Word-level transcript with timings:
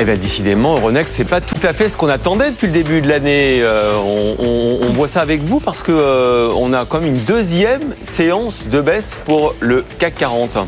Eh 0.00 0.04
bien, 0.04 0.14
décidément, 0.14 0.76
Euronext, 0.76 1.12
c'est 1.12 1.24
pas 1.24 1.40
tout 1.40 1.58
à 1.64 1.72
fait 1.72 1.88
ce 1.88 1.96
qu'on 1.96 2.08
attendait 2.08 2.50
depuis 2.50 2.68
le 2.68 2.72
début 2.72 3.00
de 3.00 3.08
l'année. 3.08 3.60
Euh, 3.62 3.94
on, 3.98 4.92
voit 4.92 5.08
ça 5.08 5.20
avec 5.20 5.40
vous 5.40 5.58
parce 5.58 5.82
que 5.82 5.92
euh, 5.92 6.48
on 6.56 6.72
a 6.72 6.84
comme 6.84 7.04
une 7.04 7.18
deuxième 7.24 7.94
séance 8.04 8.68
de 8.68 8.80
baisse 8.80 9.20
pour 9.24 9.54
le 9.60 9.84
CAC 9.98 10.14
40. 10.16 10.58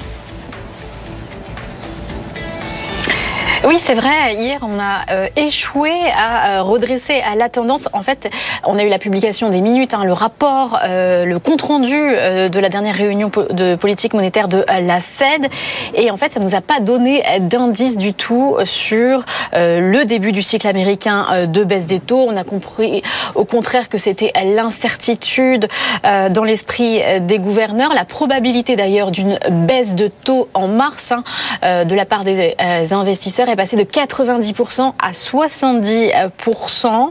Oui, 3.63 3.77
c'est 3.79 3.93
vrai. 3.93 4.35
Hier, 4.37 4.59
on 4.63 4.79
a 4.79 5.13
euh, 5.13 5.29
échoué 5.37 5.93
à 6.17 6.61
euh, 6.61 6.63
redresser 6.63 7.21
à 7.31 7.37
la 7.37 7.51
tendance. 7.51 7.91
En 7.93 8.01
fait, 8.01 8.31
on 8.65 8.79
a 8.79 8.85
eu 8.85 8.89
la 8.89 8.99
publication 8.99 9.51
des 9.51 9.61
minutes, 9.61 9.93
hein, 9.93 10.03
le 10.03 10.15
rapport, 10.15 10.79
euh, 10.83 11.27
le 11.27 11.39
compte 11.39 11.61
rendu 11.61 11.95
de 11.95 12.59
la 12.59 12.71
dernière 12.71 12.95
réunion 12.95 13.31
de 13.51 13.75
politique 13.75 14.15
monétaire 14.15 14.49
de 14.49 14.65
la 14.67 15.01
Fed, 15.03 15.47
et 15.95 16.11
en 16.11 16.17
fait, 16.17 16.33
ça 16.33 16.41
nous 16.41 16.55
a 16.55 16.63
pas 16.63 16.81
donné 16.81 17.23
d'indice 17.41 17.99
du 17.99 18.15
tout 18.15 18.57
sur 18.65 19.25
le 19.55 20.05
début 20.05 20.33
du 20.33 20.43
cycle 20.43 20.67
américain 20.67 21.47
de 21.47 21.65
baisse 21.65 21.87
des 21.87 22.01
taux. 22.01 22.27
On 22.29 22.37
a 22.37 22.45
compris, 22.45 23.03
au 23.35 23.45
contraire, 23.45 23.89
que 23.89 23.99
c'était 23.99 24.33
l'incertitude 24.45 25.69
dans 26.03 26.45
l'esprit 26.45 27.01
des 27.21 27.39
gouverneurs, 27.39 27.93
la 27.95 28.05
probabilité 28.05 28.77
d'ailleurs 28.77 29.11
d'une 29.11 29.39
baisse 29.51 29.95
de 29.95 30.09
taux 30.09 30.49
en 30.55 30.69
mars 30.69 31.13
hein, 31.13 31.85
de 31.85 31.95
la 31.95 32.05
part 32.05 32.25
des 32.25 32.55
investisseurs 32.93 33.49
est 33.49 33.57
passée 33.61 33.77
de 33.77 33.83
90% 33.83 34.95
à 34.99 35.13
70%. 35.13 37.11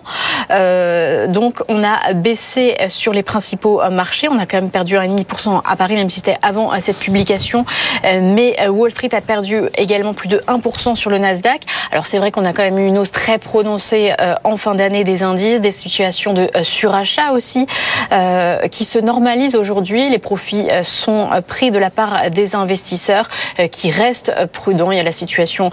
Euh, 0.50 1.28
donc 1.28 1.62
on 1.68 1.84
a 1.84 2.14
baissé 2.14 2.76
sur 2.88 3.14
les 3.14 3.22
principaux 3.22 3.88
marchés. 3.92 4.28
On 4.30 4.40
a 4.40 4.48
quand 4.48 4.58
même 4.58 4.72
perdu 4.72 4.96
1,5% 4.96 5.62
à 5.64 5.76
Paris, 5.76 5.94
même 5.94 6.10
si 6.10 6.16
c'était 6.16 6.38
avant 6.42 6.74
euh, 6.74 6.78
cette 6.80 6.98
publication. 6.98 7.68
Euh, 8.04 8.20
Mais 8.24 8.68
Wall 8.68 8.90
Street 8.90 9.14
a 9.14 9.22
perdu 9.22 9.62
également 9.78 10.16
plus 10.16 10.28
de 10.28 10.40
1% 10.48 10.96
sur 10.96 11.12
le 11.12 11.20
Nasdaq. 11.20 11.62
Alors 11.92 12.08
c'est 12.08 12.18
vrai 12.18 12.32
qu'on 12.32 12.46
a 12.46 12.54
quand 12.54 12.64
même 12.64 12.80
eu 12.80 12.88
une 12.88 12.98
hausse 12.98 13.12
très 13.12 13.38
prononcée 13.38 14.14
en 14.44 14.58
fin 14.58 14.74
d'année 14.74 15.04
des 15.04 15.22
indices, 15.22 15.62
des 15.62 15.70
situations 15.70 16.34
de 16.34 16.50
surachat 16.64 17.32
aussi 17.34 17.68
qui 18.72 18.86
se 18.86 18.98
normalisent 18.98 19.56
aujourd'hui. 19.56 20.10
Les 20.10 20.18
profits 20.18 20.68
sont 20.84 21.30
pris 21.48 21.70
de 21.70 21.78
la 21.78 21.92
part 21.92 22.32
des 22.32 22.56
investisseurs 22.56 23.28
qui 23.72 23.92
restent 23.92 24.34
prudents. 24.52 24.92
Il 24.92 24.98
y 24.98 25.00
a 25.00 25.04
la 25.04 25.12
situation 25.12 25.70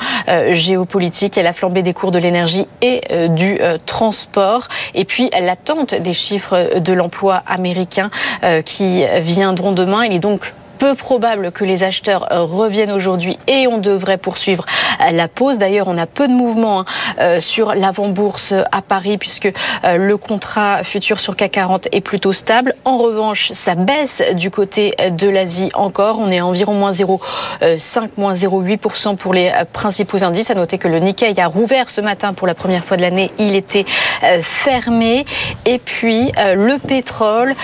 géopolitique, 0.56 1.38
a 1.38 1.42
la 1.42 1.52
flambée 1.52 1.82
des 1.82 1.92
cours 1.92 2.10
de 2.10 2.18
l'énergie 2.18 2.66
et 2.82 3.00
euh, 3.10 3.28
du 3.28 3.58
euh, 3.60 3.78
transport. 3.84 4.68
Et 4.94 5.04
puis 5.04 5.30
l'attente 5.40 5.94
des 5.94 6.12
chiffres 6.12 6.78
de 6.78 6.92
l'emploi 6.92 7.42
américain 7.46 8.10
euh, 8.44 8.62
qui 8.62 9.04
viendront 9.20 9.72
demain. 9.72 10.04
Il 10.04 10.14
est 10.14 10.18
donc 10.18 10.52
peu 10.76 10.94
probable 10.94 11.50
que 11.50 11.64
les 11.64 11.82
acheteurs 11.82 12.32
euh, 12.32 12.42
reviennent 12.42 12.92
aujourd'hui 12.92 13.38
et 13.48 13.66
on 13.66 13.78
devrait 13.78 14.18
poursuivre 14.18 14.64
euh, 15.00 15.10
la 15.10 15.26
pause. 15.26 15.58
D'ailleurs, 15.58 15.88
on 15.88 15.98
a 15.98 16.06
peu 16.06 16.28
de 16.28 16.32
mouvements 16.32 16.80
hein, 16.80 16.84
euh, 17.18 17.40
sur 17.40 17.74
l'avant-bourse 17.74 18.54
à 18.70 18.82
Paris 18.82 19.18
puisque 19.18 19.48
le 19.84 20.16
contrat 20.16 20.84
futur 20.84 21.18
sur 21.18 21.34
CAC 21.36 21.52
40 21.52 21.88
est 21.92 22.00
plutôt 22.00 22.32
stable. 22.32 22.74
En 22.84 22.98
revanche, 22.98 23.52
ça 23.52 23.74
baisse 23.74 24.22
du 24.34 24.50
côté 24.50 24.94
de 25.10 25.28
l'Asie 25.28 25.70
encore. 25.74 26.18
On 26.20 26.28
est 26.28 26.40
à 26.40 26.46
environ 26.46 26.74
moins 26.74 26.90
0,5, 26.90 28.08
moins 28.16 28.34
0,8% 28.34 29.16
pour 29.16 29.32
les 29.32 29.50
principaux 29.72 30.22
indices. 30.22 30.50
À 30.50 30.54
noter 30.54 30.78
que 30.78 30.88
le 30.88 30.98
Nikkei 30.98 31.38
a 31.40 31.46
rouvert 31.46 31.90
ce 31.90 32.00
matin 32.00 32.34
pour 32.34 32.46
la 32.46 32.54
première 32.54 32.84
fois 32.84 32.96
de 32.96 33.02
l'année. 33.02 33.30
Il 33.38 33.54
était 33.54 33.86
fermé. 34.42 35.24
Et 35.64 35.78
puis, 35.78 36.32
le 36.36 36.78
pétrole, 36.78 37.54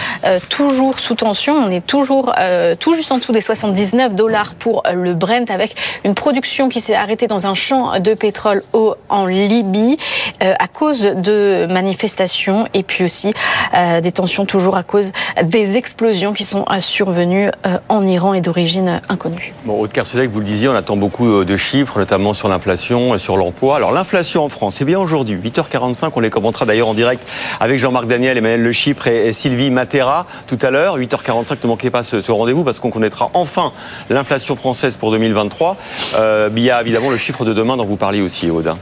toujours 0.48 0.98
sous 0.98 1.16
tension. 1.16 1.54
On 1.54 1.70
est 1.70 1.86
toujours 1.86 2.32
tout 2.80 2.94
juste 3.02 3.10
en 3.10 3.18
dessous 3.18 3.32
des 3.32 3.40
79 3.40 4.14
dollars 4.14 4.54
pour 4.54 4.84
euh, 4.86 4.92
le 4.92 5.14
Brent 5.14 5.50
avec 5.50 5.74
une 6.04 6.14
production 6.14 6.68
qui 6.68 6.78
s'est 6.78 6.94
arrêtée 6.94 7.26
dans 7.26 7.48
un 7.48 7.54
champ 7.54 7.98
de 7.98 8.14
pétrole 8.14 8.62
au, 8.72 8.94
en 9.08 9.26
Libye 9.26 9.96
euh, 10.40 10.54
à 10.56 10.68
cause 10.68 11.02
de 11.02 11.66
manifestations 11.68 12.68
et 12.74 12.84
puis 12.84 13.02
aussi 13.02 13.34
euh, 13.74 14.00
des 14.00 14.12
tensions 14.12 14.46
toujours 14.46 14.76
à 14.76 14.84
cause 14.84 15.10
des 15.42 15.76
explosions 15.76 16.32
qui 16.32 16.44
sont 16.44 16.64
euh, 16.70 16.80
survenues 16.80 17.50
euh, 17.66 17.78
en 17.88 18.06
Iran 18.06 18.34
et 18.34 18.40
d'origine 18.40 19.00
inconnue. 19.08 19.52
Bon, 19.64 19.80
Aude 19.80 19.90
Kerselec, 19.90 20.30
vous 20.30 20.38
le 20.38 20.46
disiez, 20.46 20.68
on 20.68 20.74
attend 20.74 20.96
beaucoup 20.96 21.26
euh, 21.26 21.44
de 21.44 21.56
chiffres, 21.56 21.98
notamment 21.98 22.34
sur 22.34 22.48
l'inflation 22.48 23.16
et 23.16 23.18
sur 23.18 23.36
l'emploi. 23.36 23.74
Alors, 23.74 23.90
l'inflation 23.90 24.44
en 24.44 24.48
France, 24.48 24.76
c'est 24.78 24.84
bien 24.84 25.00
aujourd'hui, 25.00 25.36
8h45. 25.36 26.12
On 26.14 26.20
les 26.20 26.30
commentera 26.30 26.66
d'ailleurs 26.66 26.88
en 26.88 26.94
direct 26.94 27.28
avec 27.58 27.80
Jean-Marc 27.80 28.06
Daniel, 28.06 28.38
Emmanuel 28.38 28.62
Le 28.62 28.72
Chypre 28.72 29.08
et, 29.08 29.26
et 29.26 29.32
Sylvie 29.32 29.72
Matera 29.72 30.26
tout 30.46 30.58
à 30.62 30.70
l'heure. 30.70 30.98
8h45, 30.98 31.56
ne 31.62 31.68
manquez 31.68 31.90
pas 31.90 32.04
ce, 32.04 32.20
ce 32.20 32.30
rendez-vous 32.30 32.64
parce 32.64 32.78
qu'on 32.78 32.90
connaîtra 32.92 33.30
enfin 33.34 33.72
l'inflation 34.10 34.56
française 34.56 34.96
pour 34.96 35.10
2023. 35.10 35.76
Euh, 36.16 36.50
il 36.54 36.62
y 36.62 36.70
a 36.70 36.80
évidemment 36.80 37.10
le 37.10 37.16
chiffre 37.16 37.44
de 37.44 37.52
demain 37.52 37.76
dont 37.76 37.84
vous 37.84 37.96
parliez 37.96 38.20
aussi, 38.20 38.50
Aude. 38.50 38.74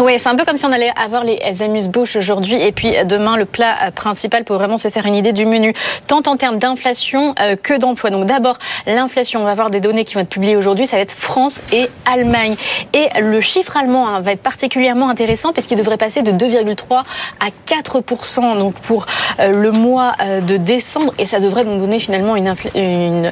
Oui, 0.00 0.14
c'est 0.18 0.28
un 0.28 0.34
peu 0.34 0.44
comme 0.44 0.56
si 0.56 0.66
on 0.66 0.72
allait 0.72 0.90
avoir 1.02 1.22
les 1.22 1.38
amuse-bouches 1.62 2.16
aujourd'hui 2.16 2.60
et 2.60 2.72
puis 2.72 2.92
demain 3.04 3.36
le 3.36 3.44
plat 3.44 3.76
euh, 3.84 3.90
principal 3.92 4.42
pour 4.42 4.56
vraiment 4.56 4.76
se 4.76 4.88
faire 4.88 5.06
une 5.06 5.14
idée 5.14 5.32
du 5.32 5.46
menu, 5.46 5.72
tant 6.08 6.22
en 6.26 6.36
termes 6.36 6.58
d'inflation 6.58 7.32
euh, 7.40 7.54
que 7.54 7.78
d'emploi. 7.78 8.10
Donc 8.10 8.26
d'abord, 8.26 8.58
l'inflation, 8.88 9.42
on 9.42 9.44
va 9.44 9.52
avoir 9.52 9.70
des 9.70 9.78
données 9.78 10.02
qui 10.02 10.14
vont 10.14 10.20
être 10.20 10.28
publiées 10.28 10.56
aujourd'hui, 10.56 10.86
ça 10.86 10.96
va 10.96 11.02
être 11.02 11.12
France 11.12 11.62
et 11.72 11.88
Allemagne. 12.12 12.56
Et 12.92 13.06
le 13.20 13.40
chiffre 13.40 13.76
allemand 13.76 14.08
hein, 14.08 14.20
va 14.20 14.32
être 14.32 14.42
particulièrement 14.42 15.08
intéressant 15.08 15.52
parce 15.52 15.68
qu'il 15.68 15.78
devrait 15.78 15.96
passer 15.96 16.22
de 16.22 16.32
2,3 16.32 16.96
à 16.98 17.02
4 17.66 18.02
donc 18.58 18.74
pour 18.80 19.06
euh, 19.38 19.50
le 19.50 19.70
mois 19.70 20.14
de 20.42 20.56
décembre 20.56 21.14
et 21.18 21.26
ça 21.26 21.38
devrait 21.38 21.64
nous 21.64 21.78
donner 21.78 22.00
finalement 22.00 22.34
une, 22.34 23.30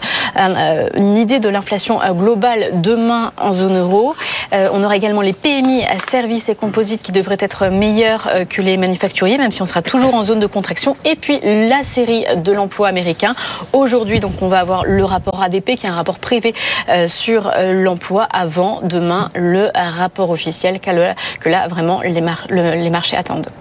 idée 1.17 1.39
de 1.41 1.49
l'inflation 1.49 1.99
globale 2.13 2.67
demain 2.75 3.33
en 3.37 3.53
zone 3.53 3.79
euro. 3.79 4.15
On 4.53 4.85
aura 4.85 4.97
également 4.97 5.23
les 5.23 5.33
PMI 5.33 5.85
à 5.85 5.99
services 5.99 6.52
composites 6.55 7.03
qui 7.03 7.13
devraient 7.13 7.37
être 7.39 7.69
meilleurs 7.69 8.29
euh, 8.33 8.45
que 8.45 8.63
les 8.63 8.77
manufacturiers, 8.77 9.39
même 9.39 9.53
si 9.53 9.63
on 9.63 9.67
sera 9.67 9.83
toujours 9.83 10.15
en 10.15 10.25
zone 10.25 10.41
de 10.41 10.47
contraction. 10.47 10.97
Et 11.05 11.17
puis 11.17 11.41
la 11.43 11.85
série 11.85 12.25
de 12.37 12.53
l'emploi 12.53 12.89
américain. 12.89 13.35
Aujourd'hui, 13.73 14.21
donc, 14.21 14.33
on 14.41 14.49
va 14.49 14.61
avoir 14.61 14.85
le 14.85 15.05
rapport 15.05 15.43
ADP, 15.43 15.75
qui 15.75 15.87
est 15.87 15.91
un 15.91 15.95
rapport 15.95 16.19
privé 16.19 16.55
euh, 16.89 17.09
sur 17.09 17.51
euh, 17.55 17.73
l'emploi, 17.83 18.25
avant 18.25 18.81
demain 18.83 19.29
le 19.35 19.71
rapport 19.75 20.31
officiel 20.31 20.81
que 20.81 20.91
là, 21.49 21.69
vraiment 21.69 22.01
les 22.03 22.91
marchés 22.91 23.17
attendent. 23.17 23.53